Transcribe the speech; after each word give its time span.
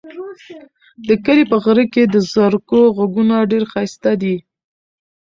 د 1.07 1.09
کلي 1.25 1.43
په 1.51 1.57
غره 1.63 1.85
کې 1.93 2.03
د 2.07 2.15
زرکو 2.33 2.81
غږونه 2.97 3.35
ډېر 3.51 3.63
ښایسته 3.71 4.11
دي. 4.21 4.35